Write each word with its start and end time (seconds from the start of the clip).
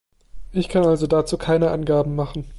Ich 0.51 0.67
kann 0.67 0.83
also 0.83 1.05
dazu 1.05 1.37
keine 1.37 1.69
Angaben 1.69 2.15
machen. 2.15 2.47